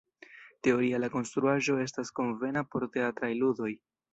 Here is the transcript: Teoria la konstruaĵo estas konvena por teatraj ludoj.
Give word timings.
Teoria 0.67 1.01
la 1.03 1.09
konstruaĵo 1.17 1.77
estas 1.83 2.11
konvena 2.21 2.67
por 2.73 2.89
teatraj 2.97 3.31
ludoj. 3.45 3.71